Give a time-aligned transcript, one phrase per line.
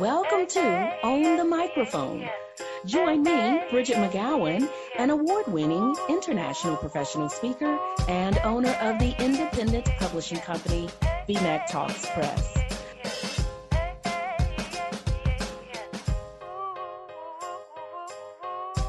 [0.00, 2.26] Welcome to Own the Microphone.
[2.86, 4.66] Join me, Bridgett McGowen,
[4.98, 10.88] an award winning international professional speaker and owner of the independent publishing company,
[11.28, 12.59] BMcTALKS Press.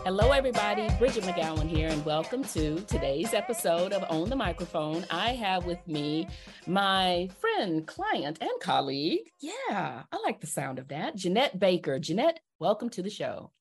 [0.04, 0.90] Hello, everybody.
[0.98, 5.06] Bridgett McGowen here, and welcome to today's episode of Own the Microphone.
[5.12, 6.28] I have with me
[6.66, 9.30] my friend, client, and colleague.
[9.42, 11.16] Yeah, I like the sound of that.
[11.18, 12.00] Ginnette Baker.
[12.00, 13.52] Ginnette, welcome to the show.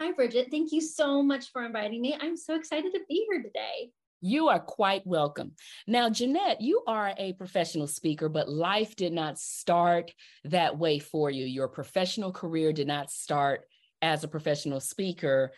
[0.00, 0.50] Hi, Bridgett.
[0.50, 2.16] Thank you so much for inviting me.
[2.20, 3.92] I'm so excited to be here today.
[4.20, 5.52] You are quite welcome.
[5.86, 10.10] Now, Ginnette, you are a professional speaker, but life did not start
[10.44, 11.44] that way for you.
[11.44, 13.66] Your professional career did not start
[14.04, 15.50] as a professional speaker.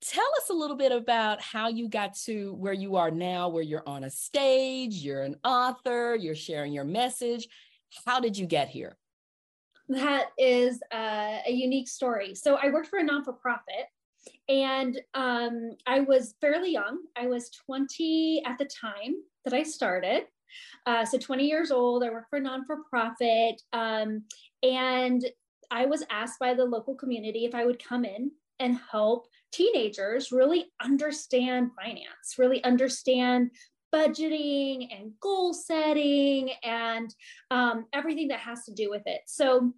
[0.00, 3.62] Tell us a little bit about how you got to where you are now, where
[3.62, 7.48] you're on a stage, you're an author, you're sharing your message.
[8.06, 8.96] How did you get here?
[9.88, 12.34] That is uh, a unique story.
[12.34, 13.86] So, I worked for a non for profit
[14.48, 17.00] and um, I was fairly young.
[17.16, 19.14] I was 20 at the time
[19.44, 20.24] that I started.
[20.86, 23.60] Uh, so 20 years old, I worked for a non for profit.
[23.72, 24.22] Um,
[24.62, 25.24] and
[25.74, 28.30] I was asked by the local community if I would come in
[28.60, 33.50] and help teenagers really understand finance, really understand
[33.92, 37.12] budgeting and goal setting and
[37.50, 39.22] um, everything that has to do with it.
[39.26, 39.72] So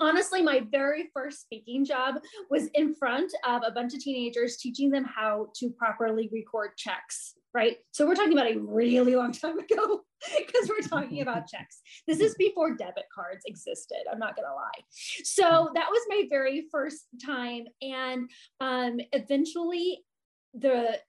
[0.00, 2.16] honestly, my very first speaking job
[2.50, 7.34] was in front of a bunch of teenagers, teaching them how to properly record checks.
[7.58, 7.78] Right.
[7.90, 10.02] So we're talking about a really long time ago
[10.38, 11.80] because we're talking about checks.
[12.06, 13.98] This is before debit cards existed.
[14.08, 14.84] I'm not going to lie.
[15.24, 17.64] So that was my very first time.
[17.82, 18.30] And
[18.60, 20.04] um, eventually,
[20.54, 21.00] the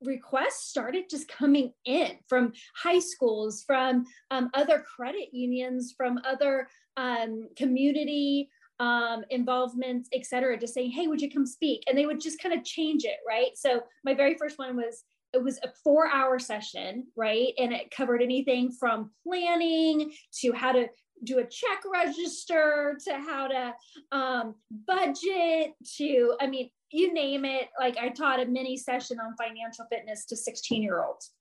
[0.00, 6.68] requests started just coming in from high schools, from um, other credit unions, from other
[6.96, 11.82] um, community um, involvements, et cetera, just saying, hey, would you come speak?
[11.88, 13.50] And they would just kind of change it, right?
[13.56, 15.02] So my very first one was
[15.36, 17.52] it was a four hour session, right?
[17.58, 20.88] And it covered anything from planning to how to
[21.24, 23.74] do a check register to how to
[24.12, 24.54] um,
[24.86, 27.68] budget to, I mean, you name it.
[27.78, 31.32] Like I taught a mini session on financial fitness to 16 year olds.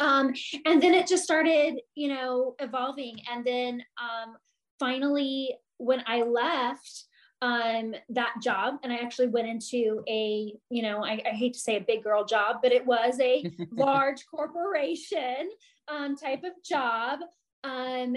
[0.00, 0.34] Um,
[0.64, 3.20] and then it just started, you know, evolving.
[3.30, 4.36] And then um,
[4.78, 7.04] finally, when I left
[7.42, 11.58] um, that job, and I actually went into a, you know, I, I hate to
[11.58, 15.50] say a big girl job, but it was a large corporation
[15.88, 17.20] um, type of job.
[17.62, 18.16] Um,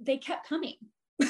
[0.00, 0.76] they kept coming.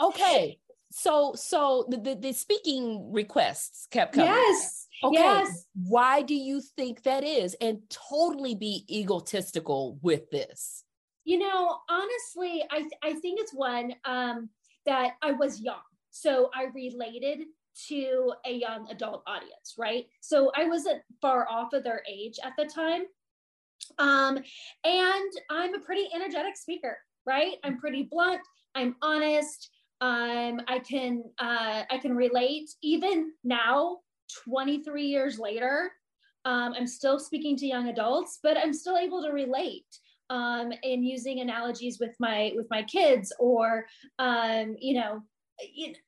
[0.00, 0.58] okay.
[0.92, 4.30] So, so the, the, the speaking requests kept coming.
[4.30, 4.86] Yes.
[5.02, 5.14] Okay.
[5.14, 5.66] Yes.
[5.74, 7.56] Why do you think that is?
[7.60, 10.84] And totally be egotistical with this.
[11.24, 14.48] You know, honestly, I th- I think it's one um,
[14.86, 17.40] that I was young, so I related
[17.88, 20.06] to a young adult audience, right?
[20.20, 23.02] So I wasn't far off of their age at the time,
[23.98, 24.38] um,
[24.84, 27.56] and I'm a pretty energetic speaker, right?
[27.64, 28.40] I'm pretty blunt.
[28.74, 29.70] I'm honest.
[30.00, 32.70] Um, I can uh, I can relate.
[32.82, 33.98] Even now,
[34.44, 35.92] 23 years later,
[36.44, 39.84] um, I'm still speaking to young adults, but I'm still able to relate
[40.30, 43.86] um, in using analogies with my with my kids or
[44.18, 45.22] um, you know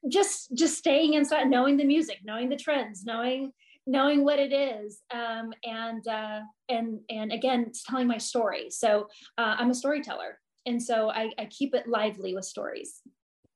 [0.09, 3.53] just just staying inside knowing the music knowing the trends knowing
[3.87, 6.41] knowing what it is um, and uh,
[6.71, 8.71] and and again telling my story.
[8.71, 13.01] So uh, i'm a storyteller and so I, I keep it lively with stories.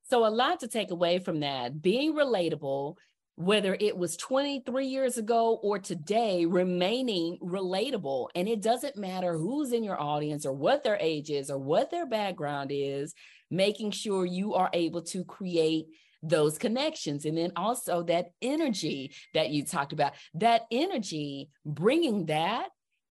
[0.04, 1.82] So a lot to take away from that.
[1.82, 2.96] Being relatable
[3.36, 8.28] whether it was 23 years ago or today, remaining relatable.
[8.34, 11.90] And it doesn't matter who's in your audience or what their age is or what
[11.90, 13.14] their background is,
[13.50, 15.86] making sure you are able to create
[16.22, 17.26] those connections.
[17.26, 22.68] And then also that energy that you talked about, that energy, bringing that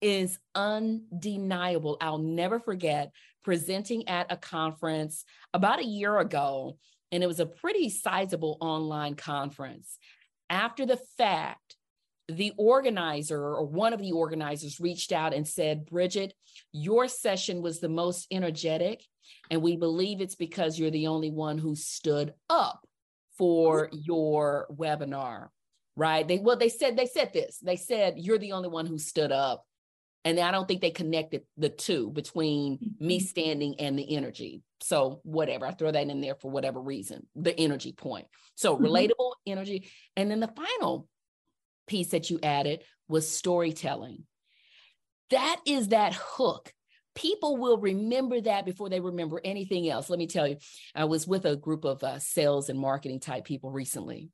[0.01, 1.97] is undeniable.
[2.01, 3.11] I'll never forget
[3.43, 5.23] presenting at a conference
[5.53, 6.77] about a year ago
[7.11, 9.97] and it was a pretty sizable online conference.
[10.49, 11.75] After the fact,
[12.27, 16.33] the organizer or one of the organizers reached out and said, Bridgett,
[16.71, 19.03] your session was the most energetic.
[19.49, 22.85] And we believe it's because you're the only one who stood up
[23.37, 25.47] for your webinar.
[25.95, 26.27] Right.
[26.27, 27.57] They well, they said they said this.
[27.57, 29.65] They said you're the only one who stood up.
[30.25, 33.25] And I don't think they connected the two between me mm-hmm.
[33.25, 34.61] standing and the energy.
[34.81, 38.27] So whatever, I throw that in there for whatever reason, the energy point.
[38.55, 38.85] So mm-hmm.
[38.85, 39.89] relatable energy.
[40.15, 41.07] And then the final
[41.87, 44.25] piece that you added was storytelling.
[45.29, 46.73] That is that hook.
[47.15, 50.09] People will remember that before they remember anything else.
[50.09, 50.57] Let me tell you,
[50.95, 54.29] I was with a group of uh, sales and marketing type people recently.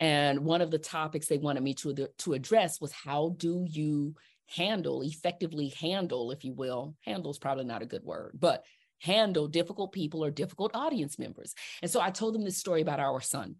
[0.00, 4.14] And one of the topics they wanted me to, to address was how do you
[4.48, 8.64] handle, effectively handle, if you will, handle is probably not a good word, but
[9.00, 11.54] handle difficult people or difficult audience members.
[11.82, 13.56] And so I told them this story about our son.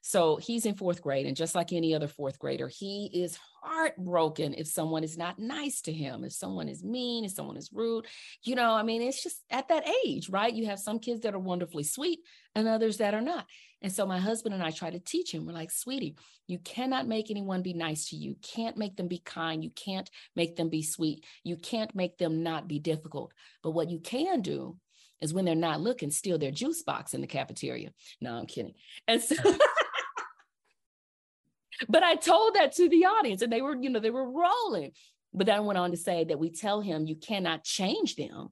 [0.00, 4.54] So he's in fourth grade, and just like any other fourth grader, he is heartbroken
[4.54, 8.06] if someone is not nice to him, if someone is mean, if someone is rude.
[8.42, 10.54] You know, I mean, it's just at that age, right?
[10.54, 12.20] You have some kids that are wonderfully sweet
[12.54, 13.46] and others that are not.
[13.80, 15.46] And so my husband and I try to teach him.
[15.46, 16.16] We're like, sweetie,
[16.46, 18.36] you cannot make anyone be nice to you.
[18.42, 19.62] Can't make them be kind.
[19.62, 21.24] You can't make them be sweet.
[21.44, 23.32] You can't make them not be difficult.
[23.62, 24.76] But what you can do
[25.20, 27.92] is when they're not looking, steal their juice box in the cafeteria.
[28.20, 28.74] No, I'm kidding.
[29.06, 29.36] And so
[31.88, 34.92] but I told that to the audience and they were, you know, they were rolling.
[35.32, 38.48] But then I went on to say that we tell him you cannot change them,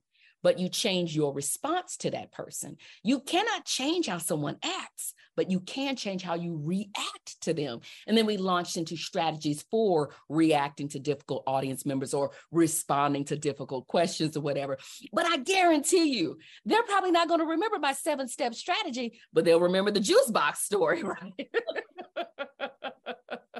[0.46, 2.76] but you change your response to that person.
[3.02, 7.80] You cannot change how someone acts, but you can change how you react to them.
[8.06, 13.36] And then we launched into strategies for reacting to difficult audience members or responding to
[13.36, 14.78] difficult questions or whatever.
[15.12, 19.44] But I guarantee you, they're probably not going to remember my seven step strategy, but
[19.44, 21.50] they'll remember the juice box story, right?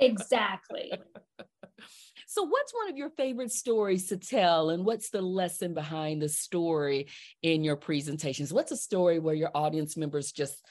[0.00, 0.92] exactly.
[2.36, 6.28] So, what's one of your favorite stories to tell, and what's the lesson behind the
[6.28, 7.06] story
[7.40, 8.52] in your presentations?
[8.52, 10.62] What's a story where your audience members just,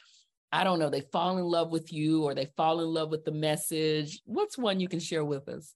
[0.51, 3.25] I don't know, they fall in love with you or they fall in love with
[3.25, 4.21] the message?
[4.25, 5.73] What's one you can share with us?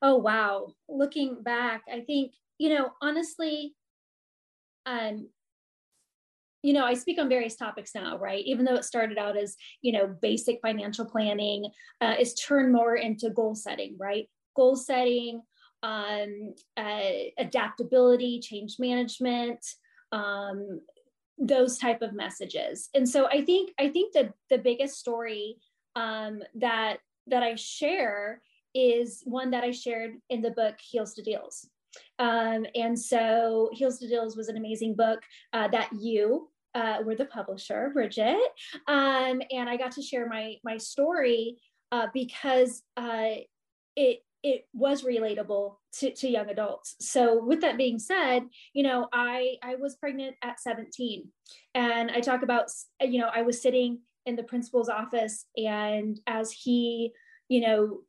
[0.00, 0.68] Oh, wow.
[0.88, 3.74] Looking back, I think, you know, honestly,
[4.86, 5.28] um,
[6.62, 8.42] you know, I speak on various topics now, right?
[8.46, 11.66] Even though it started out as, you know, basic financial planning,
[12.00, 14.26] uh, it's turned more into goal setting, right?
[14.56, 15.42] Goal setting,
[15.82, 19.64] um, uh, adaptability, change management,
[20.12, 20.80] um,
[21.38, 22.88] those type of messages.
[22.94, 25.56] And so I think I think that the biggest story
[25.94, 28.40] um, that that I share
[28.74, 31.68] is one that I shared in the book Heels to Deals.
[32.18, 35.22] Um, and so Heels to Deals was an amazing book
[35.52, 38.36] uh, that you uh, were the publisher, Bridgett,
[38.86, 41.56] um, and I got to share my my story
[41.92, 43.36] uh, because uh,
[43.96, 46.96] it it was relatable to, to young adults.
[47.00, 51.28] So with that being said, you know, I I was pregnant at 17,
[51.74, 52.70] and I talk about
[53.00, 57.12] you know I was sitting in the principal's office, and as he
[57.48, 58.00] you know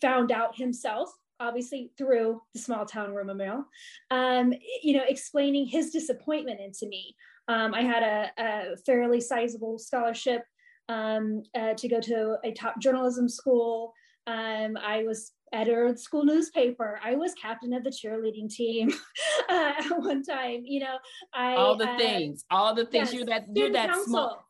[0.00, 3.62] found out himself obviously through the small town rumor mill,
[4.10, 7.14] um, you know, explaining his disappointment into me
[7.48, 10.42] um, I had a, a, fairly sizable scholarship
[10.88, 13.92] um, uh, to go to a top journalism school.
[14.26, 17.00] Um, I was editor of the school newspaper.
[17.02, 18.92] I was captain of the cheerleading team
[19.48, 20.62] uh, at one time.
[20.64, 20.96] You know,
[21.34, 23.12] I all the uh, things, all the things.
[23.12, 24.04] Yes, you're that you're that council.
[24.04, 24.46] small.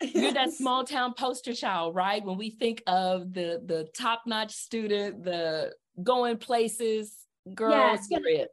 [0.00, 2.24] You're that small town poster child, right?
[2.24, 7.14] When we think of the the top notch student, the going places,
[7.54, 8.50] girl, yes, it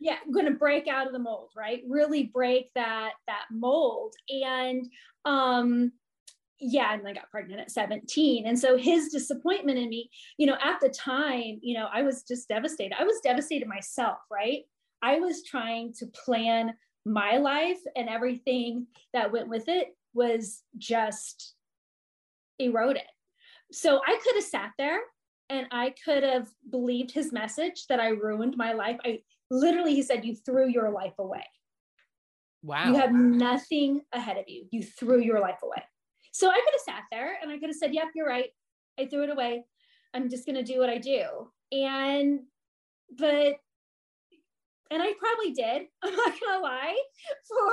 [0.00, 4.14] yeah i'm going to break out of the mold right really break that that mold
[4.28, 4.86] and
[5.24, 5.92] um
[6.60, 10.56] yeah and i got pregnant at 17 and so his disappointment in me you know
[10.62, 12.94] at the time you know i was just devastated.
[12.98, 14.62] I was devastated myself right?
[15.02, 16.74] I was trying to plan
[17.06, 21.54] my life and everything that went with it was just
[22.58, 23.02] eroded.
[23.72, 25.00] So i could have sat there
[25.50, 28.98] and i could have believed his message that i ruined my life.
[29.04, 31.44] I literally he said you threw your life away.
[32.64, 32.88] Wow.
[32.88, 34.66] you have nothing ahead of you.
[34.72, 35.84] You threw your life away
[36.38, 38.50] so i could have sat there and i could have said yep you're right
[38.98, 39.64] i threw it away
[40.14, 41.22] i'm just going to do what i do
[41.72, 42.40] and
[43.18, 43.56] but
[44.90, 45.82] and I probably did.
[46.02, 46.96] I'm not gonna lie.
[47.46, 47.72] For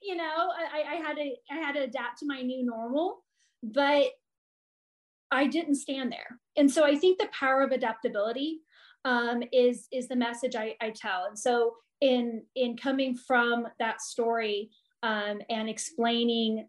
[0.00, 3.24] you know, I, I had to I had to adapt to my new normal,
[3.62, 4.10] but
[5.30, 6.38] I didn't stand there.
[6.56, 8.60] And so I think the power of adaptability
[9.04, 11.24] um, is is the message I, I tell.
[11.26, 14.70] And so in in coming from that story
[15.02, 16.68] um, and explaining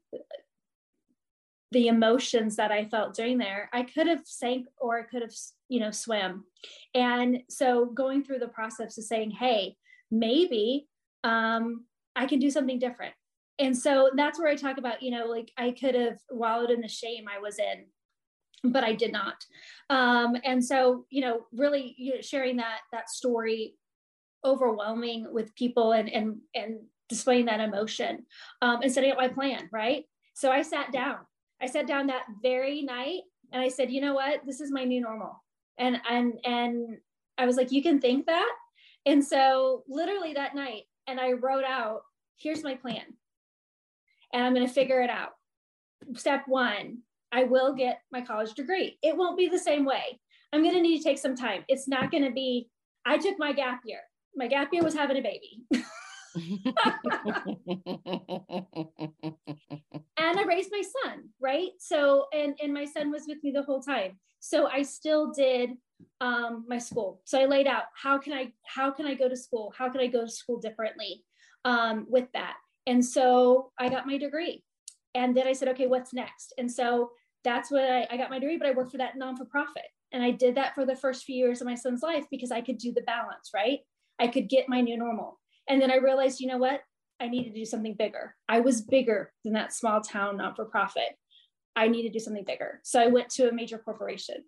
[1.73, 5.33] the emotions that I felt during there, I could have sank or I could have,
[5.69, 6.45] you know, swam.
[6.93, 9.75] And so going through the process of saying, hey,
[10.11, 10.87] maybe
[11.23, 13.13] um, I can do something different.
[13.59, 16.81] And so that's where I talk about, you know, like I could have wallowed in
[16.81, 17.85] the shame I was in
[18.63, 19.35] but I did not.
[19.89, 23.75] Um, and so, you know, really you know, sharing that that story,
[24.45, 28.25] overwhelming with people and and and displaying that emotion,
[28.61, 29.69] um, and setting up my plan.
[29.71, 30.05] Right.
[30.33, 31.17] So I sat down.
[31.63, 33.21] I sat down that very night,
[33.53, 35.41] and I said, you know what, this is my new normal.
[35.77, 36.97] And and and
[37.37, 38.51] I was like, you can think that.
[39.05, 42.01] And so, literally that night, and I wrote out,
[42.37, 43.03] here's my plan,
[44.33, 45.31] and I'm to figure it out.
[46.15, 46.97] Step one,
[47.31, 48.97] I will get my college degree.
[49.01, 50.19] It won't be the same way.
[50.51, 51.63] I'm to need to take some time.
[51.69, 52.69] It's not to be,
[53.05, 54.01] I took my gap year.
[54.35, 55.63] My gap year was having a baby.
[60.17, 61.71] and I raised my son, right?
[61.79, 64.19] So, and, and my son was with me the whole time.
[64.39, 65.71] So I still did
[66.21, 67.21] um, my school.
[67.25, 69.73] So I laid out how can I how can I go to school?
[69.77, 71.23] How can I go to school differently
[71.65, 72.55] um, with that?
[72.85, 74.63] And so I got my degree.
[75.15, 76.53] And then I said, okay, what's next?
[76.57, 77.11] And so
[77.43, 79.83] that's what I, I got my degree, but I worked for that non for profit.
[80.11, 82.61] And I did that for the first few years of my son's life because I
[82.61, 83.79] could do the balance, right?
[84.19, 85.39] I could get my new normal.
[85.67, 86.81] And then I realized, you know what?
[87.19, 88.35] I need to do something bigger.
[88.49, 91.17] I was bigger than that small town not for profit.
[91.75, 92.81] I need to do something bigger.
[92.83, 94.43] So I went to a major corporation.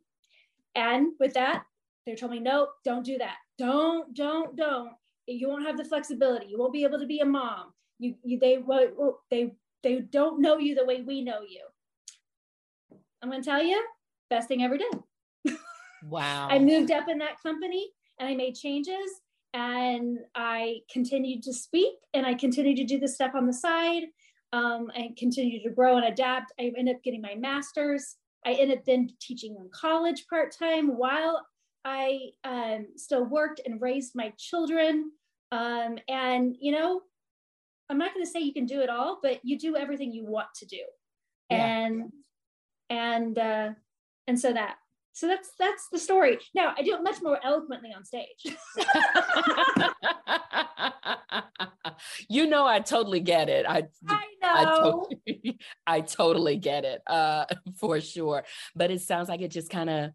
[0.75, 1.63] And with that,
[2.05, 3.35] they told me, no, don't do that.
[3.57, 4.91] Don't, don't, don't.
[5.25, 6.47] You won't have the flexibility.
[6.47, 7.73] You won't be able to be a mom.
[7.97, 8.59] You, you they,
[9.31, 11.61] they, they don't know you the way we know you.
[13.21, 13.83] I'm going to tell you,
[14.29, 15.55] best thing ever did.
[16.07, 16.49] Wow.
[16.51, 19.09] I moved up in that company and I made changes
[19.55, 24.03] and I continued to speak and I continued to do the stuff on the side
[24.51, 26.51] um, and continued to grow and adapt.
[26.59, 28.17] I ended up getting my master's.
[28.45, 31.45] I ended up then teaching in college part time while
[31.85, 35.11] I um, still worked and raised my children.
[35.53, 37.01] Um, and, you know,
[37.89, 40.25] I'm not going to say you can do it all, but you do everything you
[40.25, 40.81] want to do.
[41.49, 41.65] Yeah.
[41.65, 42.11] And
[42.89, 43.69] and uh,
[44.27, 44.77] and so that
[45.15, 46.39] so that's that's the story.
[46.53, 48.27] Now I do it much more eloquently on stage.
[52.29, 53.65] you know, I totally get it.
[53.65, 54.43] I I know.
[54.43, 55.57] I totally,
[55.87, 57.45] I totally get it uh,
[57.79, 58.43] for sure.
[58.75, 60.11] But it sounds like it just kind of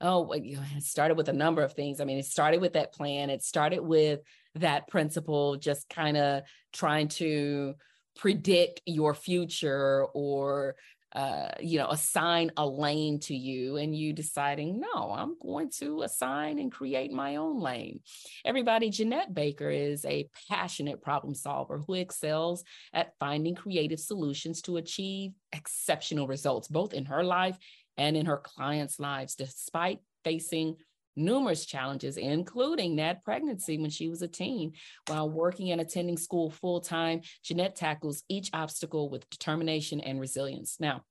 [0.00, 2.00] oh, it started with a number of things.
[2.00, 3.30] I mean, it started with that plan.
[3.30, 4.20] It started with
[4.54, 7.74] that principle, just kind of trying to
[8.16, 10.76] predict your future or
[11.14, 16.02] uh, you know, assign a lane to you and you deciding, no, I'm going to
[16.02, 18.00] assign and create my own lane.
[18.44, 24.76] Everybody, Ginnette Baker is a passionate problem solver who excels at finding creative solutions to
[24.76, 27.56] achieve exceptional results, both in her life
[27.96, 30.76] and in her clients' lives, despite facing
[31.16, 34.72] numerous challenges, including that pregnancy when she was a teen.
[35.06, 40.76] While working and attending school full time, Ginnette tackles each obstacle with determination and resilience.
[40.78, 41.02] Now,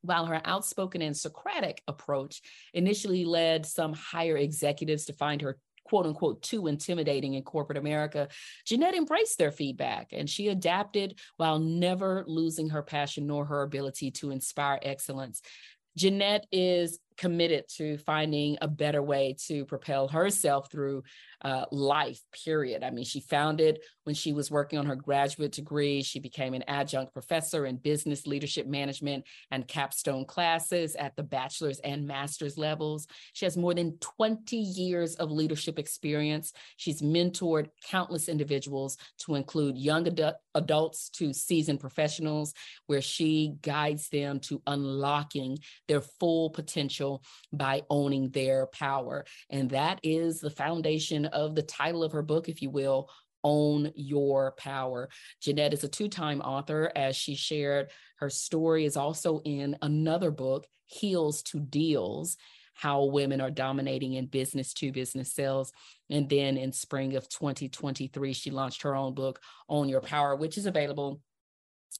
[0.00, 2.42] while her outspoken and Socratic approach
[2.74, 8.28] initially led some higher executives to find her quote unquote too intimidating in corporate America,
[8.66, 14.10] Ginnette embraced their feedback and she adapted while never losing her passion nor her ability
[14.12, 15.42] to inspire excellence.
[15.98, 21.02] Ginnette is committed to finding a better way to propel herself through
[21.44, 22.82] uh, life, period.
[22.82, 26.02] I mean, she found it when she was working on her graduate degree.
[26.02, 31.80] She became an adjunct professor in business leadership management and capstone classes at the bachelor's
[31.80, 33.06] and master's levels.
[33.34, 36.52] She has more than 20 years of leadership experience.
[36.78, 42.54] She's mentored countless individuals to include young adu- adults to seasoned professionals,
[42.86, 47.03] where she guides them to unlocking their full potential
[47.52, 49.24] by owning their power.
[49.50, 53.10] And that is the foundation of the title of her book, if you will,
[53.42, 55.08] Own Your Power.
[55.42, 57.90] Ginnette is a two time author, as she shared.
[58.16, 62.36] Her story is also in another book, Heels to Deals
[62.74, 65.72] how women are dominating in business to business sales.
[66.10, 70.58] And then in spring of 2023, she launched her own book, Own Your Power, which
[70.58, 71.20] is available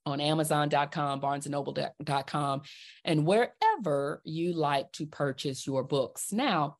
[0.06, 2.62] on Amazon.com, BarnesandNoble.com,
[3.04, 6.32] and wherever you like to purchase your books.
[6.32, 6.76] Now,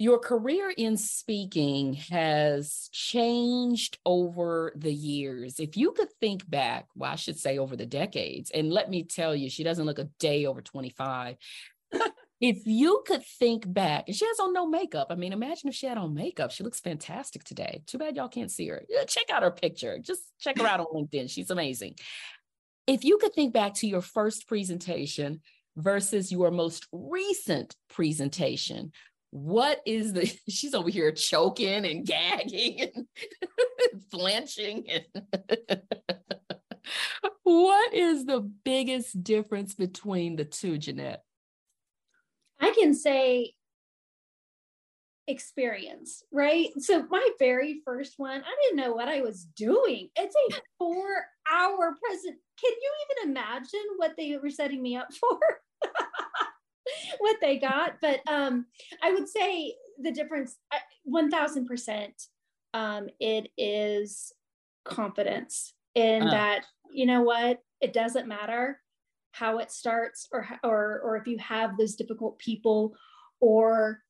[0.00, 5.60] your career in speaking has changed over the years.
[5.60, 9.02] If you could think back, well, I should say over the decades, and let me
[9.02, 11.36] tell you, she doesn't look a day over 25.
[12.40, 15.08] If you could think back, and she has on no makeup.
[15.10, 16.50] I mean, imagine if she had on makeup.
[16.50, 17.82] She looks fantastic today.
[17.86, 18.82] Too bad y'all can't see her.
[19.06, 19.98] Check out her picture.
[19.98, 21.30] Just check her out on LinkedIn.
[21.30, 21.96] She's amazing.
[22.86, 25.40] if you could think back to your first presentation
[25.76, 28.92] versus your most recent presentation,
[29.30, 33.06] what is the she's over here choking and gagging and
[34.10, 35.04] flinching and
[37.44, 41.18] what is the biggest difference between the two ginnette
[42.60, 43.52] i can say
[45.26, 46.70] experience right?
[46.78, 50.08] So my very first one i didn't know what i was doing.
[50.16, 52.36] It's a four hour present.
[52.60, 55.38] Can you even imagine what they were setting me up for?
[57.18, 57.96] What they got.
[58.00, 58.66] But um,
[59.02, 60.56] I would say the difference,
[61.08, 62.08] 1000%,
[62.74, 64.32] um, it is
[64.84, 66.30] confidence in uh.
[66.30, 68.80] that, you know what, it doesn't matter
[69.32, 72.94] how it starts or, or, or if you have those difficult people
[73.40, 74.00] or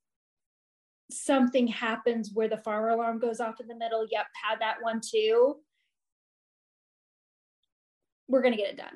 [1.10, 4.06] something happens where the fire alarm goes off in the middle.
[4.10, 5.56] Yep, had that one too.
[8.28, 8.86] We're going to get it done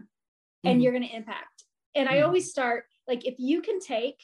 [0.65, 0.69] mm-hmm.
[0.69, 1.65] and you're going to impact.
[1.95, 2.19] And mm-hmm.
[2.19, 4.21] I always start like if you can take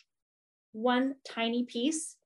[0.73, 2.17] one tiny piece,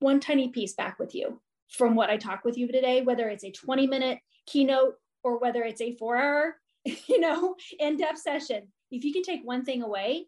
[0.00, 1.40] one tiny piece back with you
[1.70, 5.62] from what I talk with you today, whether it's a 20 minute keynote or whether
[5.62, 6.56] it's a four hour,
[7.06, 10.26] you know, in-depth session, if you can take one thing away,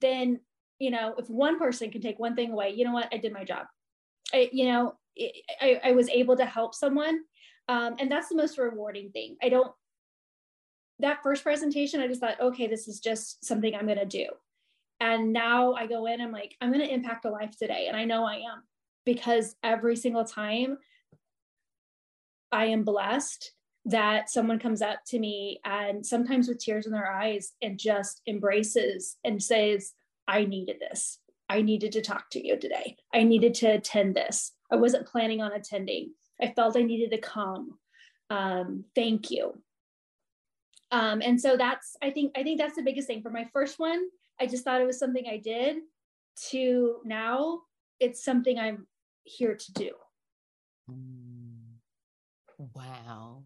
[0.00, 0.40] then,
[0.78, 3.32] you know, if one person can take one thing away, you know what, I did
[3.32, 3.66] my job.
[4.32, 4.94] I, you know,
[5.60, 7.20] I, I was able to help someone.
[7.68, 9.36] Um, and that's the most rewarding thing.
[9.42, 9.72] I don't
[11.02, 14.26] that first presentation, I just thought, okay, this is just something I'm going to do.
[15.00, 17.86] And now I go in, I'm like, I'm going to impact a life today.
[17.88, 18.62] And I know I am
[19.04, 20.78] because every single time
[22.52, 23.52] I am blessed
[23.84, 28.22] that someone comes up to me and sometimes with tears in their eyes and just
[28.28, 29.92] embraces and says,
[30.28, 31.18] I needed this.
[31.48, 32.96] I needed to talk to you today.
[33.12, 34.52] I needed to attend this.
[34.70, 36.12] I wasn't planning on attending.
[36.40, 37.78] I felt I needed to come.
[38.30, 39.58] Um, thank you.
[40.90, 43.78] Um, and so that's I think I think that's the biggest thing for my first
[43.78, 44.02] one.
[44.40, 45.78] I just thought it was something I did.
[46.50, 47.60] To now,
[48.00, 48.86] it's something I'm
[49.24, 49.90] here to do.
[50.90, 51.76] Mm.
[52.74, 53.44] Wow.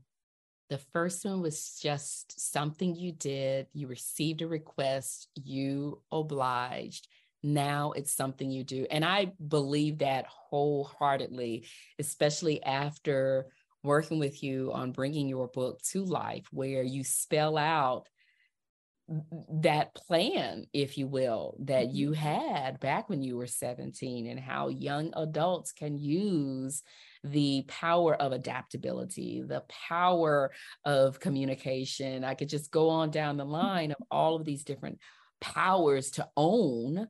[0.69, 3.69] The first one was just something you did.
[3.73, 7.07] You received a request, you obliged.
[7.43, 8.87] Now it's something you do.
[8.91, 11.67] And I believe that wholeheartedly,
[12.01, 13.47] especially after
[13.85, 18.09] working with you on bringing your book to life, where you spell out
[19.09, 22.21] that plan, if you will, that you mm-hmm.
[22.21, 26.83] had back when you were 17 and how young adults can use
[27.23, 30.51] the power of adaptability, the power
[30.85, 32.25] of communication.
[32.25, 34.99] I could just go on down the line of all of these different
[35.41, 37.07] powers to own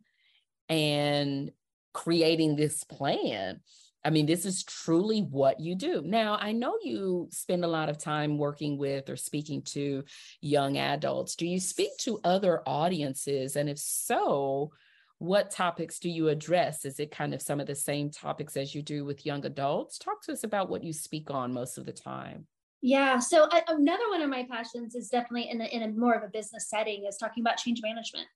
[0.68, 1.50] and
[1.94, 3.60] creating this plan
[4.06, 6.00] I mean, this is truly what you do.
[6.04, 10.04] Now, I know you spend a lot of time working with or speaking to
[10.40, 11.34] young adults.
[11.34, 13.56] Do you speak to other audiences?
[13.56, 14.70] And if so,
[15.18, 16.84] what topics do you address?
[16.84, 19.98] Is it kind of some of the same topics as you do with young adults?
[19.98, 22.46] Talk to us about what you speak on most of the time.
[22.82, 23.18] Yeah.
[23.18, 26.22] So uh, another one of my passions is definitely in a, in a more of
[26.22, 28.28] a business setting is talking about change management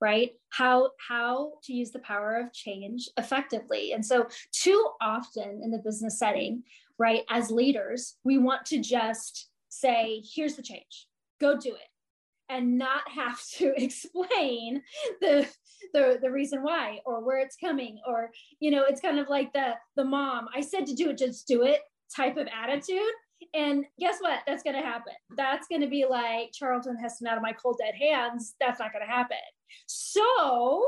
[0.00, 0.32] right?
[0.50, 3.92] How how to use the power of change effectively.
[3.92, 6.62] And so too often in the business setting
[6.98, 11.06] right as leaders we want to just say here's the change.
[11.40, 11.88] Go do it.
[12.48, 14.82] And not have to explain
[15.20, 15.46] the,
[15.92, 18.30] the the reason why or where it's coming or
[18.60, 21.46] you know it's kind of like the the mom i said to do it just
[21.46, 21.80] do it
[22.14, 22.98] type of attitude
[23.54, 24.40] and guess what?
[24.46, 25.12] That's going to happen.
[25.36, 28.54] That's going to be like Charlton Heston out of my cold dead hands.
[28.60, 29.36] That's not going to happen.
[29.86, 30.84] So,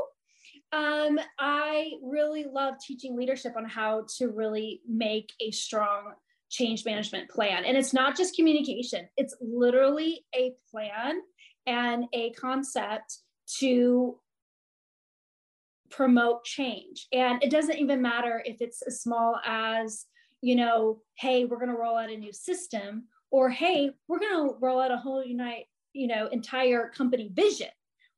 [0.73, 6.13] um, I really love teaching leadership on how to really make a strong
[6.49, 7.65] change management plan.
[7.65, 11.21] And it's not just communication, it's literally a plan
[11.65, 13.17] and a concept
[13.59, 14.19] to
[15.89, 17.07] promote change.
[17.11, 20.05] And it doesn't even matter if it's as small as
[20.41, 24.49] you know, hey, we're going to roll out a new system, or hey, we're going
[24.49, 27.69] to roll out a whole unite, you know, entire company vision,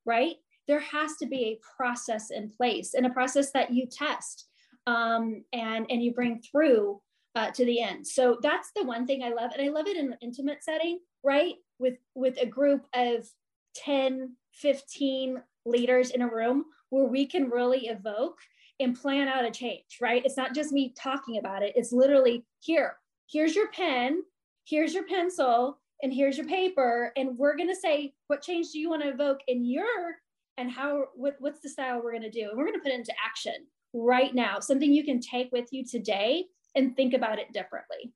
[0.06, 0.36] right?
[0.68, 4.48] There has to be a process in place and a process that you test
[4.88, 7.02] um, and and you bring through
[7.36, 8.06] uh, to the end.
[8.08, 11.00] So that's the one thing I love, and I love it in an intimate setting,
[11.24, 11.56] right?
[11.80, 13.28] With with a group of
[13.76, 18.38] 10, 15 leaders in a room where we can really evoke
[18.80, 20.26] and plan out a change, right?
[20.26, 21.74] It's not just me talking about it.
[21.76, 22.98] It's literally here,
[23.32, 24.24] here's your pen,
[24.66, 27.12] here's your pencil, and here's your paper.
[27.16, 30.18] And we're going to say, what change do you want to evoke in your,
[30.58, 32.50] and how, what, what's the style we're going to do?
[32.50, 33.56] And we're going to put it into action
[33.94, 38.12] right now, something you can take with you today and think about it differently.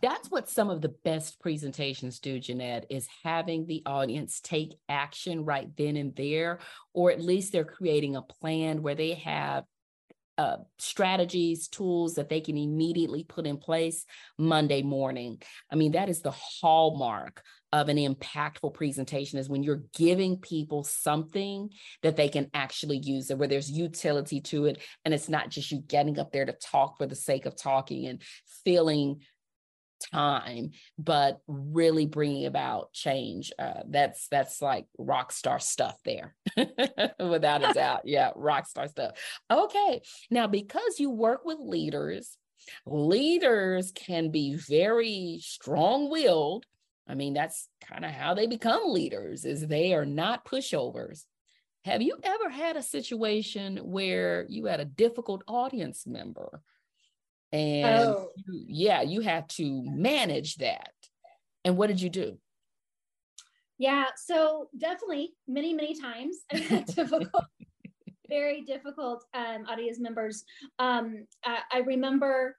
[0.00, 5.44] That's what some of the best presentations do, Ginnette, is having the audience take action
[5.44, 6.60] right then and there,
[6.94, 9.64] or at least they're creating a plan where they have
[10.38, 14.06] uh, strategies, tools that they can immediately put in place
[14.38, 15.40] Monday morning.
[15.70, 20.84] I mean, that is the hallmark of an impactful presentation is when you're giving people
[20.84, 21.70] something
[22.02, 24.82] that they can actually use and where there's utility to it.
[25.04, 28.06] And it's not just you getting up there to talk for the sake of talking
[28.06, 28.22] and
[28.64, 29.20] feeling
[30.10, 36.34] time but really bringing about change uh, that's that's like rock star stuff there
[37.18, 38.02] without a doubt.
[38.04, 39.12] Yeah rock star stuff.
[39.50, 42.36] Okay now because you work with leaders
[42.86, 46.64] leaders can be very strong-willed.
[47.08, 51.24] I mean that's kind of how they become leaders is they are not pushovers.
[51.84, 56.62] Have you ever had a situation where you had a difficult audience member
[57.52, 58.28] and oh.
[58.46, 60.92] you, yeah, you have to manage that.
[61.64, 62.38] And what did you do?
[63.78, 66.38] Yeah, so definitely many, many times
[66.94, 67.44] difficult,
[68.28, 70.44] very difficult um, audience members.
[70.78, 72.56] Um, I, I remember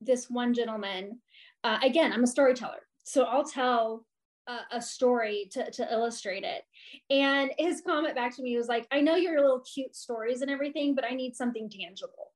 [0.00, 1.20] this one gentleman.
[1.64, 4.04] Uh, again, I'm a storyteller, so I'll tell
[4.46, 6.62] a, a, story to, to illustrate it.
[7.08, 10.50] And his comment back to me was like, I know your little cute stories and
[10.50, 12.31] everything, but I need something tangible.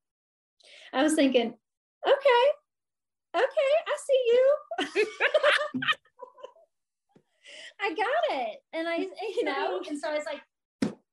[0.92, 1.55] I was thinking,
[2.07, 2.44] okay,
[3.35, 4.57] okay, I see you.
[7.81, 8.59] I got it.
[8.72, 8.96] And I,
[9.37, 10.40] you know, and so I was like,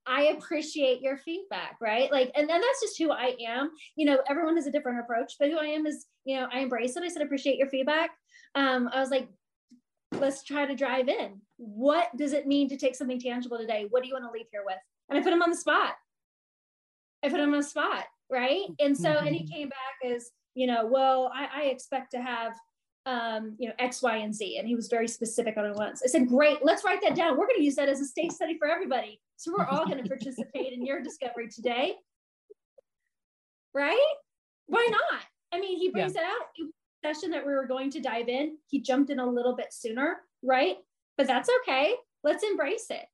[0.06, 2.12] I appreciate your feedback, right?
[2.12, 3.72] Like, and then that's just who I am.
[3.96, 6.60] You know, everyone has a different approach, but who I am is, you know, I
[6.60, 7.04] embrace it.
[7.04, 8.12] I said, appreciate your feedback.
[8.56, 9.30] Um, I was like,
[10.12, 11.42] let's try to drive in.
[11.58, 13.88] What does it mean to take something tangible today?
[13.90, 14.78] What do you want to leave here with?
[15.10, 15.94] And I put him on the spot.
[17.24, 19.28] I put him on the spot right and so mm-hmm.
[19.28, 19.54] and he mm-hmm.
[19.54, 22.54] came back as you know well I, I expect to have
[23.06, 24.58] um, you know, X, Y, and Z.
[24.58, 26.02] And he was very specific on it once.
[26.04, 27.38] I said, great, let's write that down.
[27.38, 29.20] We're going to use that as a state study for everybody.
[29.36, 31.96] So we're all going to participate in your discovery today.
[33.74, 34.14] Right?
[34.68, 35.22] Why not?
[35.52, 36.22] I mean, he brings yeah.
[36.22, 36.68] it out.
[37.04, 40.20] Session that we were going to dive in, he jumped in a little bit sooner,
[40.42, 40.78] right?
[41.18, 41.96] But that's okay.
[42.24, 43.06] Let's embrace it.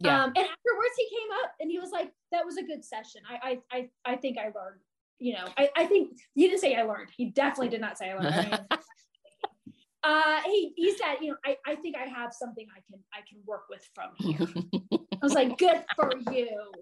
[0.00, 0.24] Yeah.
[0.24, 3.22] Um, and afterwards he came up and he was like, that was a good session.
[3.28, 4.80] I, I, I, I think I learned,
[5.18, 7.10] you know, I, I think he didn't say I learned.
[7.16, 8.60] He definitely did not say I learned.
[10.04, 13.20] uh, he, he said, you know, I, I think I have something I can, I
[13.28, 14.48] can work with from here.
[14.92, 16.72] I was like, good for you.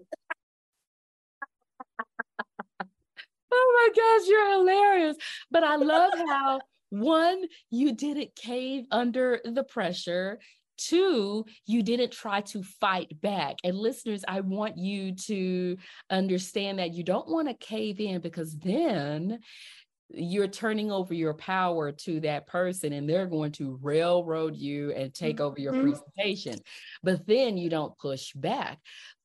[3.51, 5.17] oh my gosh, you're hilarious.
[5.49, 10.39] But I love how one, you didn't cave under the pressure.
[10.77, 13.55] Two, you didn't try to fight back.
[13.63, 15.77] And listeners, I want you to
[16.09, 19.39] understand that you don't want to cave in because then
[20.09, 25.13] you're turning over your power to that person and they're going to railroad you and
[25.13, 25.91] take over your mm-hmm.
[25.91, 26.59] presentation.
[27.03, 28.79] But then you don't push back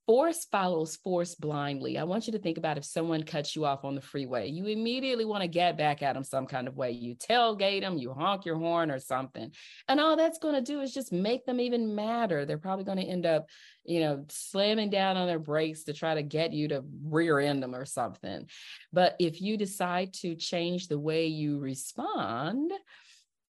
[0.06, 1.96] force follows force blindly.
[1.98, 4.66] I want you to think about if someone cuts you off on the freeway, you
[4.66, 6.90] immediately want to get back at them some kind of way.
[6.90, 9.52] You tailgate them, you honk your horn or something.
[9.88, 12.44] And all that's going to do is just make them even madder.
[12.44, 13.46] They're probably going to end up,
[13.84, 17.62] you know, slamming down on their brakes to try to get you to rear end
[17.62, 18.46] them or something.
[18.92, 22.72] But if you decide to change the way you respond,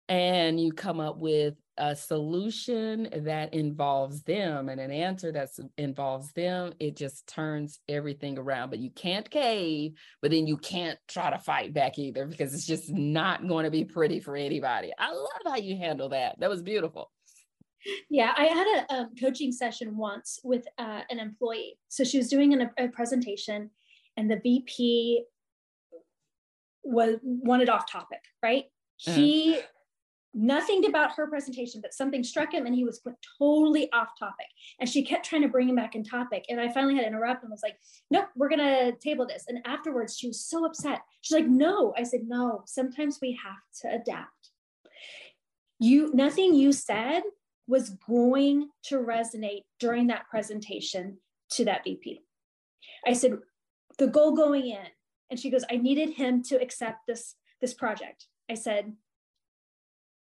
[0.09, 6.31] and you come up with a solution that involves them and an answer that involves
[6.31, 8.69] them, it just turns everything around.
[8.69, 12.65] But you can't cave, but then you can't try to fight back either because it's
[12.65, 14.91] just not going to be pretty for anybody.
[14.97, 16.39] I love how you handle that.
[16.39, 17.11] That was beautiful.
[18.09, 21.77] Yeah, I had a um, coaching session once with uh, an employee.
[21.89, 23.69] So she was doing an, a presentation,
[24.17, 25.23] and the VP
[26.83, 28.65] was wanted off topic, right?
[29.07, 29.15] Uh-huh.
[29.15, 29.59] He
[30.37, 33.01] nothing about her presentation, but something struck him and he was
[33.39, 34.45] totally off topic.
[34.79, 36.45] And she kept trying to bring him back in topic.
[36.47, 37.77] And I finally had to interrupt and was like,
[38.11, 39.45] nope, we're going to table this.
[39.47, 41.01] And afterwards, she was so upset.
[41.21, 41.93] She's like, no.
[41.97, 44.51] I said, no, sometimes we have to adapt.
[45.79, 47.23] You, nothing you said
[47.67, 51.17] was going to resonate during that presentation
[51.51, 52.21] to that VP.
[53.05, 53.39] I said,
[53.97, 54.85] the goal going in.
[55.29, 58.27] And she goes, I needed him to accept this, this project.
[58.49, 58.93] I said,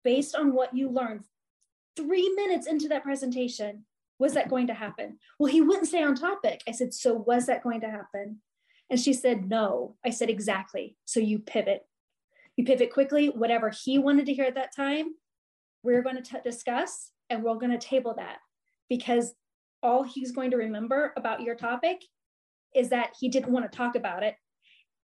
[0.03, 1.23] based on what you learned
[1.95, 3.85] three minutes into that presentation,
[4.19, 5.17] was that going to happen?
[5.39, 6.61] Well, he wouldn't stay on topic.
[6.67, 8.41] I said, So was that going to happen?
[8.89, 9.95] And she said, No.
[10.05, 10.97] I said, Exactly.
[11.05, 11.85] So you pivot.
[12.57, 15.15] You pivot quickly, whatever he wanted to hear at that time,
[15.83, 18.37] we're going to t- discuss and we're going to table that
[18.89, 19.33] because
[19.81, 22.03] all he's going to remember about your topic
[22.75, 24.35] is that he didn't want to talk about it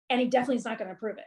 [0.09, 1.25] and he definitely is not going to approve it.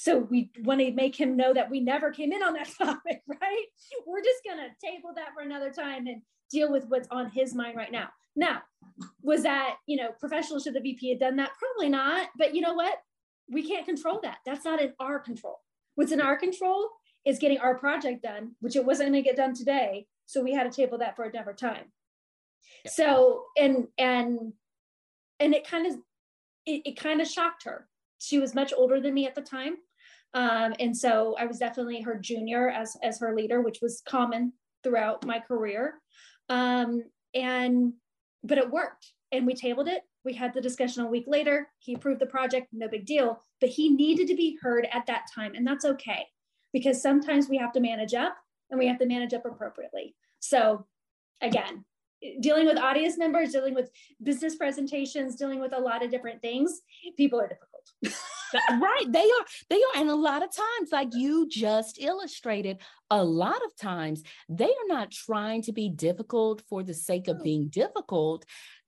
[0.00, 3.20] So we want to make him know that we never came in on that topic,
[3.26, 3.64] right?
[4.06, 7.54] We're just going to table that for another time and deal with what's on his
[7.54, 8.08] mind right now.
[8.34, 8.62] Now,
[9.22, 11.50] was that, you know, professional should the VP have done that?
[11.58, 12.28] Probably not.
[12.38, 12.94] But you know what?
[13.50, 14.38] We can't control that.
[14.46, 15.58] That's not in our control.
[15.96, 16.88] What's in our control
[17.26, 20.06] is getting our project done, which it wasn't going to get done today.
[20.24, 21.92] So we had to table that for another time.
[22.86, 22.90] Yeah.
[22.94, 24.54] So, and, and,
[25.38, 25.96] and it kind of,
[26.64, 27.86] it, it kind of shocked her.
[28.18, 29.76] She was much older than me at the time.
[30.34, 34.52] Um, and so I was definitely her junior as, as her leader, which was common
[34.82, 35.94] throughout my career.
[36.48, 37.02] Um,
[37.34, 37.92] and,
[38.42, 40.02] but it worked and we tabled it.
[40.24, 41.68] We had the discussion a week later.
[41.78, 45.26] He approved the project, no big deal, but he needed to be heard at that
[45.34, 45.54] time.
[45.54, 46.26] And that's okay
[46.72, 48.36] because sometimes we have to manage up
[48.70, 50.14] and we have to manage up appropriately.
[50.40, 50.86] So
[51.40, 51.84] again,
[52.40, 53.90] dealing with audience members, dealing with
[54.22, 56.82] business presentations, dealing with a lot of different things,
[57.16, 58.20] people are difficult.
[58.80, 62.78] right they are they are and a lot of times like you just illustrated
[63.10, 67.42] a lot of times they are not trying to be difficult for the sake of
[67.42, 68.44] being difficult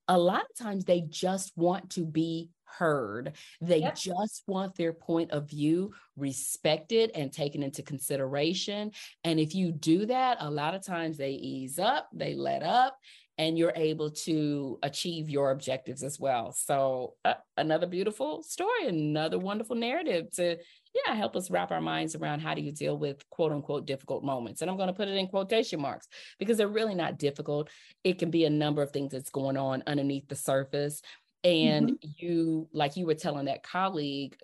[0.08, 3.32] a lot of times they just want to be heard.
[3.60, 3.96] They yep.
[3.96, 8.92] just want their point of view respected and taken into consideration.
[9.24, 12.96] And if you do that, a lot of times they ease up, they let up,
[13.42, 16.52] and you're able to achieve your objectives as well.
[16.52, 20.58] So, uh, another beautiful story, another wonderful narrative to
[21.06, 24.22] yeah, help us wrap our minds around how do you deal with quote unquote difficult
[24.22, 24.60] moments.
[24.60, 26.06] And I'm going to put it in quotation marks
[26.38, 27.70] because they're really not difficult.
[28.04, 31.02] It can be a number of things that's going on underneath the surface
[31.44, 32.08] and mm-hmm.
[32.18, 34.36] you like you were telling that colleague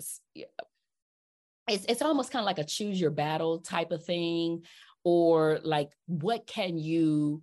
[1.68, 4.62] it's, it's almost kind of like a choose your battle type of thing
[5.04, 7.40] or like what can you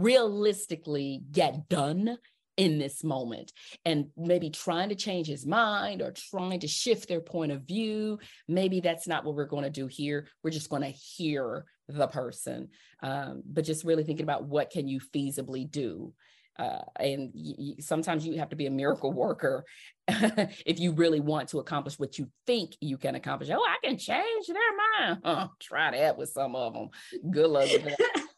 [0.00, 2.18] realistically get done
[2.56, 3.52] in this moment
[3.84, 8.18] and maybe trying to change his mind or trying to shift their point of view
[8.46, 12.06] maybe that's not what we're going to do here we're just going to hear the
[12.06, 12.68] person
[13.02, 16.12] um, but just really thinking about what can you feasibly do
[16.58, 19.64] uh, and y- y- sometimes you have to be a miracle worker
[20.08, 23.50] if you really want to accomplish what you think you can accomplish.
[23.50, 25.20] Oh, I can change their mind.
[25.24, 26.90] Oh, try that with some of them.
[27.30, 28.22] Good luck with that.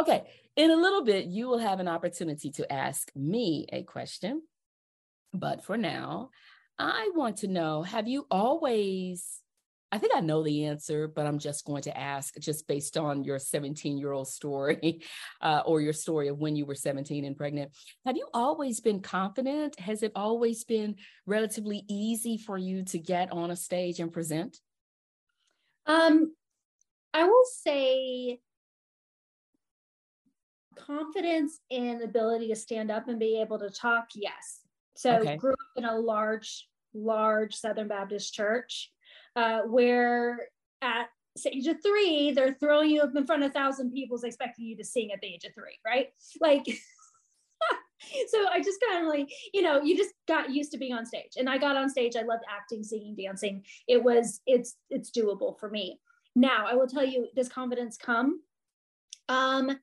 [0.00, 0.24] okay,
[0.56, 4.42] in a little bit, you will have an opportunity to ask me a question.
[5.32, 6.30] But for now,
[6.78, 9.40] I want to know have you always
[9.92, 13.24] I think I know the answer, but I'm just going to ask just based on
[13.24, 15.02] your 17 year old story
[15.40, 17.72] uh, or your story of when you were 17 and pregnant.
[18.06, 19.78] Have you always been confident?
[19.80, 24.58] Has it always been relatively easy for you to get on a stage and present?
[25.86, 26.34] Um,
[27.12, 28.38] I will say
[30.86, 34.60] confidence and ability to stand up and be able to talk, yes.
[34.96, 35.36] So okay.
[35.36, 38.90] grew up in a large, large Southern Baptist church
[39.36, 40.48] uh, where
[40.82, 41.08] at
[41.46, 44.76] age of three, they're throwing you up in front of a thousand people, expecting you
[44.76, 46.08] to sing at the age of three, right?
[46.40, 46.66] Like,
[48.28, 51.06] so I just kind of like, you know, you just got used to being on
[51.06, 51.32] stage.
[51.36, 52.16] And I got on stage.
[52.16, 53.64] I loved acting, singing, dancing.
[53.88, 56.00] It was, it's, it's doable for me.
[56.34, 58.40] Now I will tell you, does confidence come?
[59.28, 59.78] Um,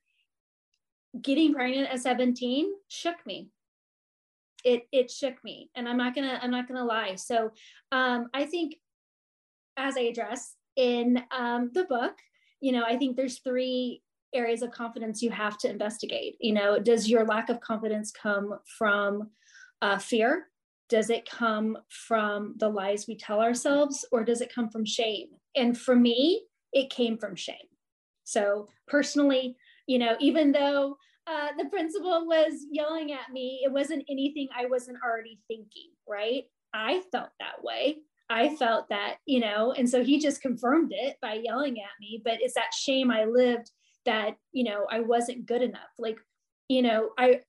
[1.20, 3.48] getting pregnant at 17 shook me.
[4.64, 7.14] It, it shook me and I'm not gonna, I'm not gonna lie.
[7.14, 7.52] So
[7.92, 8.74] um, I think
[9.76, 12.14] as I address in um, the book,
[12.60, 14.02] you know, I think there's three
[14.34, 16.36] areas of confidence you have to investigate.
[16.40, 19.30] You know, does your lack of confidence come from
[19.80, 20.48] uh, fear?
[20.88, 25.28] Does it come from the lies we tell ourselves, or does it come from shame?
[25.54, 27.56] And for me, it came from shame.
[28.24, 29.56] So personally,
[29.88, 30.96] you know, even though
[31.26, 36.44] uh, the principal was yelling at me, it wasn't anything I wasn't already thinking, right?
[36.72, 37.96] I felt that way.
[38.30, 42.20] I felt that, you know, and so he just confirmed it by yelling at me.
[42.22, 43.70] But it's that shame I lived
[44.04, 45.90] that, you know, I wasn't good enough.
[45.98, 46.18] Like,
[46.68, 47.40] you know, I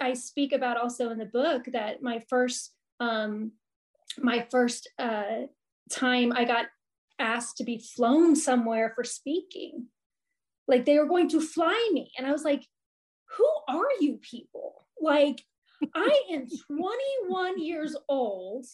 [0.00, 3.52] I speak about also in the book that my first um
[4.18, 5.46] my first uh
[5.90, 6.66] time I got
[7.18, 9.88] asked to be flown somewhere for speaking.
[10.70, 12.12] Like they were going to fly me.
[12.16, 12.66] And I was like,
[13.36, 14.86] who are you people?
[15.00, 15.42] Like,
[15.94, 18.66] I am 21 years old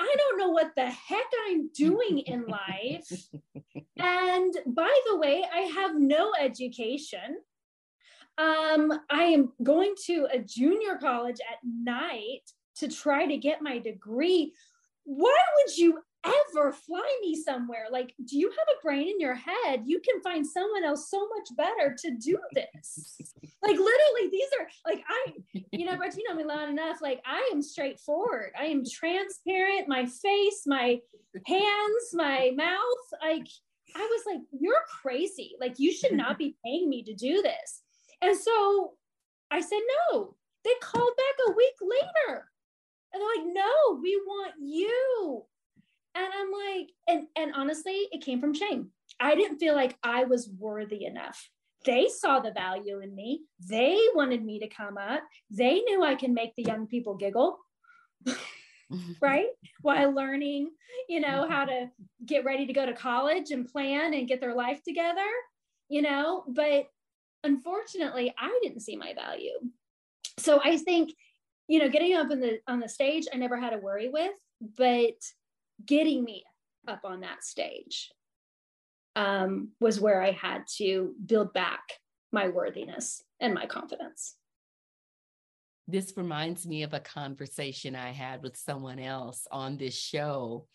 [0.00, 3.28] I don't know what the heck I'm doing in life.
[3.98, 7.36] and by the way, I have no education.
[8.38, 13.78] Um, I am going to a junior college at night to try to get my
[13.78, 14.54] degree.
[15.10, 17.86] Why would you ever fly me somewhere.
[17.90, 19.82] Like, do you have a brain in your head?
[19.84, 23.16] You can find someone else so much better to do this.
[23.62, 27.00] like, literally, these are like, I, you know, but you know me long enough.
[27.00, 28.52] Like, I am straightforward.
[28.58, 29.88] I am transparent.
[29.88, 30.98] My face, my
[31.46, 33.20] hands, my mouth.
[33.22, 33.48] Like,
[33.96, 35.56] I was like, you're crazy.
[35.60, 37.82] Like, you should not be paying me to do this.
[38.20, 38.92] And so
[39.50, 39.80] I said,
[40.12, 40.36] no.
[40.62, 42.49] They called back a week later.
[43.12, 45.42] And they're like, no, we want you.
[46.14, 48.90] And I'm like, and and honestly, it came from shame.
[49.20, 51.48] I didn't feel like I was worthy enough.
[51.86, 53.42] They saw the value in me.
[53.68, 55.22] They wanted me to come up.
[55.50, 57.58] They knew I can make the young people giggle.
[59.20, 59.46] right?
[59.82, 60.70] While learning,
[61.08, 61.52] you know, mm-hmm.
[61.52, 61.90] how to
[62.26, 65.28] get ready to go to college and plan and get their life together,
[65.88, 66.86] you know, but
[67.44, 69.58] unfortunately, I didn't see my value.
[70.38, 71.12] So I think,
[71.70, 74.32] you know, getting up in the on the stage, I never had to worry with,
[74.76, 75.14] but
[75.86, 76.42] getting me
[76.88, 78.10] up on that stage
[79.14, 81.80] um, was where I had to build back
[82.32, 84.34] my worthiness and my confidence.
[85.86, 90.66] This reminds me of a conversation I had with someone else on this show.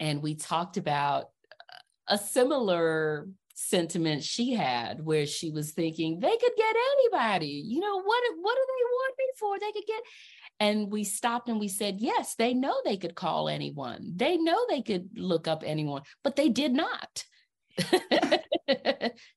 [0.00, 1.26] And we talked about
[2.08, 3.28] a similar
[3.62, 8.54] sentiment she had where she was thinking they could get anybody you know what what
[8.54, 10.02] do they want me for they could get
[10.62, 14.12] and we stopped and we said, yes, they know they could call anyone.
[14.14, 17.24] They know they could look up anyone, but they did not.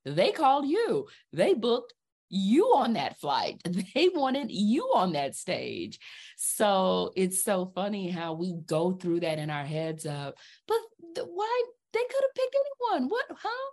[0.06, 1.08] they called you.
[1.34, 1.96] They booked
[2.30, 3.60] you on that flight.
[3.96, 5.98] They wanted you on that stage.
[6.38, 10.36] So it's so funny how we go through that in our heads of,
[10.68, 10.78] but
[11.26, 12.56] why they could have picked
[12.92, 13.10] anyone.
[13.10, 13.72] What, huh?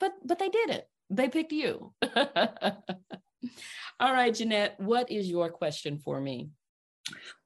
[0.00, 0.88] But but they did it.
[1.10, 1.92] They picked you.
[4.00, 6.50] All right, Ginnette, what is your question for me?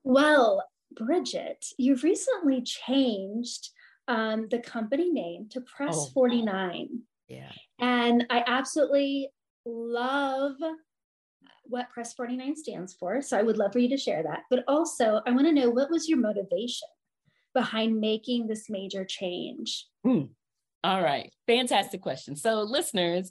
[0.05, 3.71] Well, Bridgett, you've recently changed
[4.07, 6.11] um, the company name to Press oh.
[6.15, 6.89] 49.
[7.29, 7.53] Yeah.
[7.79, 9.29] And I absolutely
[9.67, 10.55] love
[11.65, 13.21] what Press 49 stands for.
[13.21, 14.41] So I would love for you to share that.
[14.49, 16.89] But also, I want to know what was your motivation
[17.55, 19.87] behind making this major change?
[20.05, 20.25] Hmm.
[20.85, 21.33] All right.
[21.47, 22.37] Fantastic question.
[22.37, 23.31] So, listeners,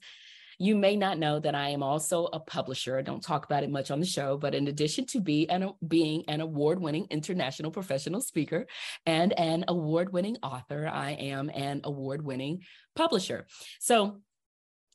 [0.59, 2.97] you may not know that I am also a publisher.
[2.97, 5.71] I don't talk about it much on the show, but in addition to be an,
[5.87, 8.65] being an award winning international professional speaker
[9.05, 12.63] and an award winning author, I am an award winning
[12.95, 13.45] publisher.
[13.79, 14.17] So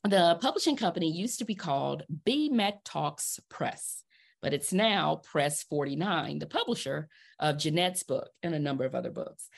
[0.03, 4.03] the publishing company used to be called BMcTALKS Press
[4.43, 7.07] but it's now Press 49, the publisher
[7.39, 9.49] of Ginnette's book and a number of other books.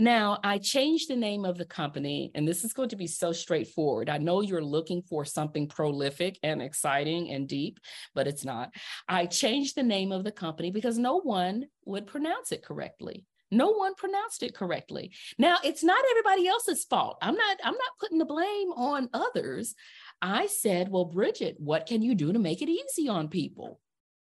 [0.00, 3.32] Now, I changed the name of the company, and this is going to be so
[3.32, 4.08] straightforward.
[4.08, 7.78] I know you're looking for something prolific and exciting and deep,
[8.14, 8.72] but it's not.
[9.06, 13.26] I changed the name of the company because no one would pronounce it correctly.
[13.50, 15.12] No one pronounced it correctly.
[15.36, 17.18] Now, it's not everybody else's fault.
[17.20, 19.74] I'm not I'm not putting the blame on others.
[20.22, 23.80] I said, "Well, Bridgett, what can you do to make it easy on people?"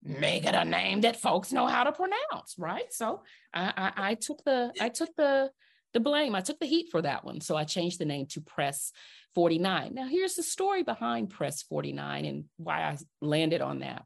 [0.07, 2.92] Make it a name that folks know how to pronounce, right?
[2.92, 5.51] So I, I, I took the I took the
[5.92, 6.35] the blame.
[6.35, 7.40] I took the heat for that one.
[7.40, 8.92] So I changed the name to Press
[9.35, 9.95] 49.
[9.95, 14.05] Now here's the story behind Press 49 and why I landed on that.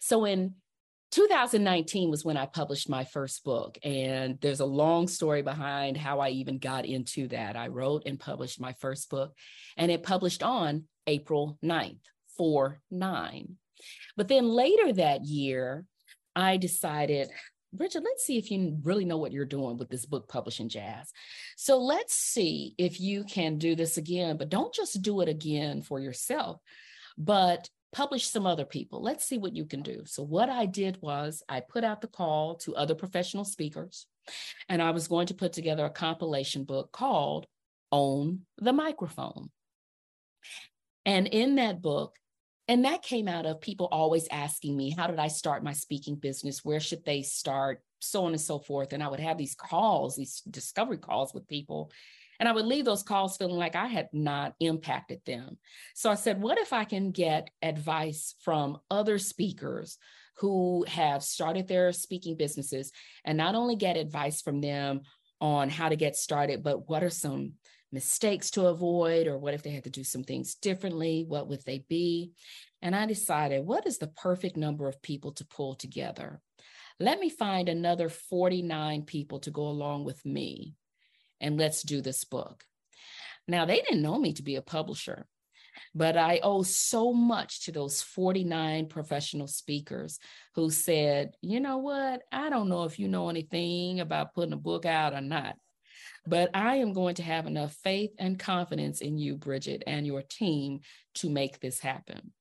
[0.00, 0.54] So in
[1.10, 3.78] 2019 was when I published my first book.
[3.82, 7.56] And there's a long story behind how I even got into that.
[7.56, 9.34] I wrote and published my first book,
[9.76, 12.00] and it published on April 9th,
[12.36, 13.56] 4 9.
[14.16, 15.84] But then later that year,
[16.34, 17.30] I decided,
[17.72, 21.12] Bridgett, let's see if you really know what you're doing with this book publishing jazz.
[21.56, 25.82] So let's see if you can do this again, but don't just do it again
[25.82, 26.60] for yourself,
[27.16, 29.02] but publish some other people.
[29.02, 30.02] Let's see what you can do.
[30.04, 34.06] So what I did was I put out the call to other professional speakers,
[34.68, 37.46] and I was going to put together a compilation book called
[37.90, 39.50] Own the Microphone.
[41.06, 42.14] And in that book,
[42.68, 46.16] and that came out of people always asking me, how did I start my speaking
[46.16, 46.64] business?
[46.64, 47.82] Where should they start?
[48.00, 48.92] So on and so forth.
[48.92, 51.90] And I would have these calls, these discovery calls with people.
[52.38, 55.56] And I would leave those calls feeling like I had not impacted them.
[55.94, 59.98] So I said, what if I can get advice from other speakers
[60.36, 62.92] who have started their speaking businesses
[63.24, 65.00] and not only get advice from them
[65.40, 67.54] on how to get started, but what are some
[67.92, 71.64] mistakes to avoid or what if they had to do some things differently what would
[71.64, 72.32] they be?
[72.82, 76.40] And i decided what is the perfect number of people to pull together?
[77.00, 80.74] Let me find another 49 people to go along with me
[81.40, 82.64] and let's do this book.
[83.46, 85.26] Now they didn't know me to be a publisher
[85.94, 90.18] But I owe so much to those 49 professional speakers
[90.54, 92.22] who said, you know what?
[92.32, 95.56] I don't know if you know anything about putting a book out or not,
[96.26, 100.22] but I am going to have enough faith and confidence in you, Bridgett, and your
[100.22, 100.80] team
[101.16, 102.32] to make this happen.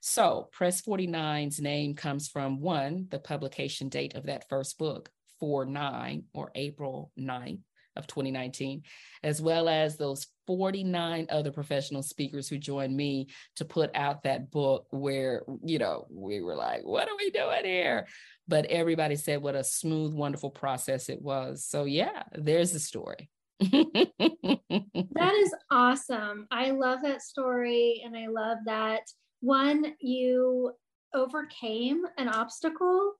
[0.00, 5.10] So, Press 49's name comes from one, the publication date of that first book,
[5.40, 7.60] 4 9 or April 9th
[7.96, 8.82] of 2019,
[9.22, 14.50] as well as those 49 other professional speakers who joined me to put out that
[14.50, 18.06] book where, you know, we were like, what are we doing here?
[18.48, 21.64] But everybody said what a smooth, wonderful process it was.
[21.64, 23.30] So, yeah, there's the story.
[23.60, 26.46] that is awesome.
[26.50, 28.02] I love that story.
[28.04, 29.02] And I love that
[29.40, 30.72] one, you
[31.14, 33.14] overcame an obstacle,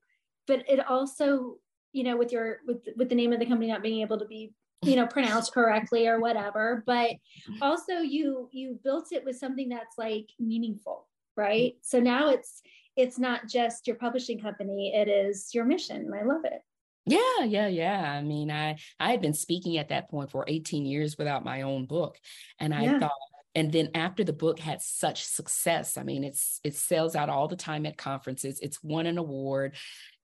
[0.47, 1.57] but it also
[1.93, 4.27] you know with your with with the name of the company not being able to
[4.27, 4.53] be
[4.87, 7.11] you know pronounced correctly or whatever but
[7.61, 11.07] also you you built it with something that's like meaningful
[11.37, 11.73] right?
[11.73, 11.79] Mm-hmm.
[11.83, 12.63] So now it's
[12.97, 16.63] it's not just your publishing company it is your mission i love it.
[17.05, 18.13] Yeah yeah yeah.
[18.13, 21.63] I mean i i had been speaking at that point for 18 years without my
[21.63, 22.19] own book
[22.59, 22.99] and i yeah.
[22.99, 23.13] thought
[23.57, 27.49] and then after the book had such success i mean it's it sells out all
[27.49, 29.75] the time at conferences it's won an award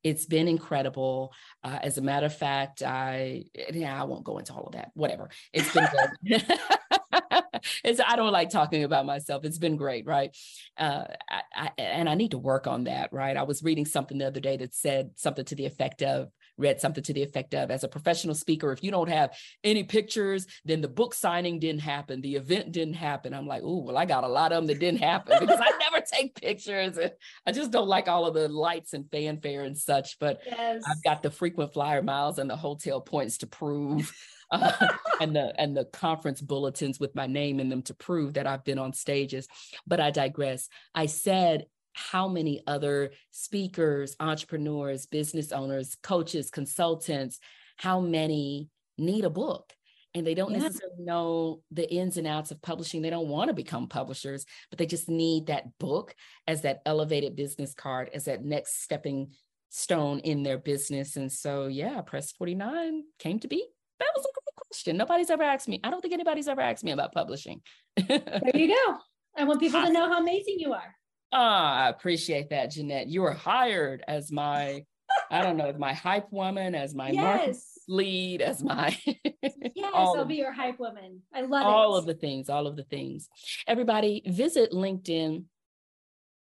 [0.04, 1.32] it's been incredible.
[1.62, 4.90] Uh, as a matter of fact, I yeah, I won't go into all of that.
[4.94, 5.30] Whatever.
[5.52, 5.86] It's been
[6.26, 6.44] good.
[7.84, 9.44] it's I don't like talking about myself.
[9.44, 10.36] It's been great, right?
[10.76, 13.36] Uh, I, I, and I need to work on that, right?
[13.36, 16.28] I was reading something the other day that said something to the effect of
[16.58, 19.84] read something to the effect of as a professional speaker, if you don't have any
[19.84, 23.34] pictures, then the book signing didn't happen, the event didn't happen.
[23.34, 25.70] I'm like, oh, well, I got a lot of them that didn't happen because I
[25.78, 26.98] never take pictures.
[26.98, 27.12] And
[27.46, 30.18] I just don't like all of the lights and fanfare and such.
[30.18, 30.82] But yes.
[30.88, 34.12] I've got the frequent flyer miles and the hotel points to prove.
[34.52, 34.70] Uh,
[35.18, 38.64] and the and the conference bulletins with my name in them to prove that I've
[38.64, 39.48] been on stages.
[39.86, 40.68] But I digress.
[40.94, 47.38] I said how many other speakers, entrepreneurs, business owners, coaches, consultants,
[47.76, 48.68] how many
[48.98, 49.72] need a book?
[50.14, 50.58] And they don't yeah.
[50.58, 53.00] necessarily know the ins and outs of publishing.
[53.00, 56.14] They don't want to become publishers, but they just need that book
[56.46, 59.32] as that elevated business card, as that next stepping
[59.70, 61.16] stone in their business.
[61.16, 63.64] And so, yeah, Press 49 came to be.
[63.98, 64.98] That was a great question.
[64.98, 65.80] Nobody's ever asked me.
[65.82, 67.62] I don't think anybody's ever asked me about publishing.
[67.96, 68.20] there
[68.54, 68.96] you go.
[69.36, 70.94] I want people to know how amazing you are.
[71.32, 73.08] Ah, I appreciate that, Ginnette.
[73.08, 74.84] You were hired as my,
[75.30, 77.78] I don't know, my hype woman, as my yes.
[77.88, 78.96] lead, as my
[79.74, 81.22] Yes, I'll be your hype woman.
[81.34, 81.74] I love all it.
[81.74, 83.28] All of the things, all of the things.
[83.66, 85.44] Everybody visit LinkedIn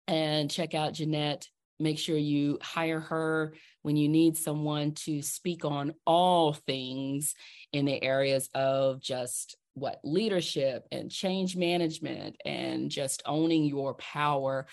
[0.07, 1.47] and check out Ginnette.
[1.79, 7.33] Make sure you hire her when you need someone to speak on all things
[7.73, 14.67] in the areas of just what leadership and change management and just owning your power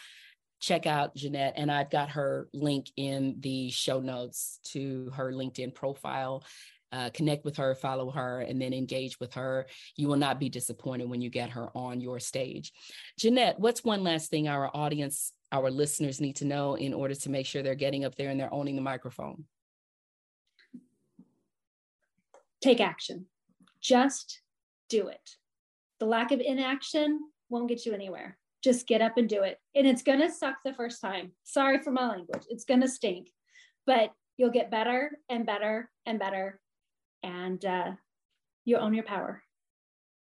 [0.60, 5.74] check out Ginnette and I've got her link in the show notes to her LinkedIn
[5.74, 6.44] profile.
[6.90, 9.66] Uh, connect with her, follow her, and then engage with her.
[9.96, 12.72] You will not be disappointed when you get her on your stage.
[13.20, 17.30] Ginnette, what's one last thing our audience, our listeners need to know in order to
[17.30, 19.44] make sure they're getting up there and they're owning the microphone?
[22.62, 23.26] Take action.
[23.82, 24.40] Just
[24.88, 25.30] do it.
[26.00, 28.38] The lack of inaction won't get you anywhere.
[28.62, 29.58] Just get up and do it.
[29.74, 31.32] And it's going to suck the first time.
[31.44, 32.42] Sorry for my language.
[32.48, 33.30] It's going to stink,
[33.86, 36.60] but you'll get better and better and better.
[37.22, 37.92] And uh,
[38.64, 39.42] you own your power.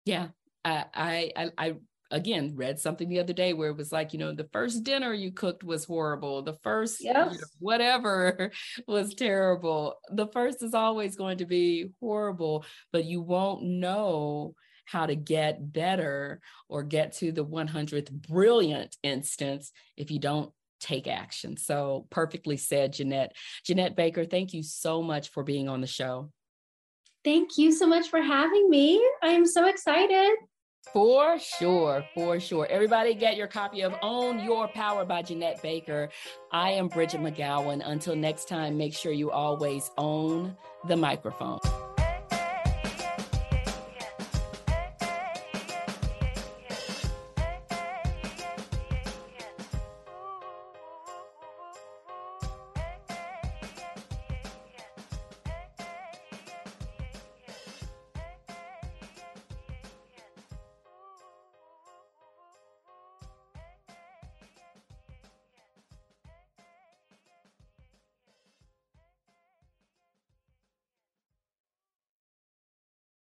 [0.05, 0.27] Yeah.
[0.63, 1.75] I, I, I
[2.11, 5.13] again read something the other day where it was like you know the first dinner
[5.13, 6.41] you cooked was horrible.
[6.41, 7.15] The first yes.
[7.15, 8.51] you know, whatever
[8.87, 9.95] was terrible.
[10.11, 15.73] The first is always going to be horrible but you won't know how to get
[15.73, 16.39] better
[16.69, 21.57] or get to the 100th brilliant instance if you don't take action.
[21.57, 23.29] So perfectly said ginnette.
[23.67, 26.31] Ginnette baker thank you so much for being on the show.
[27.23, 29.03] Thank you so much for having me.
[29.23, 30.35] I'm so excited
[30.93, 32.67] for sure, for sure.
[32.69, 36.09] Everybody get your copy of Own Your Power by Ginnette Baker.
[36.51, 37.81] I am Bridgett McGowen.
[37.85, 40.55] Until next time, make sure you always own
[40.87, 41.59] the microphone.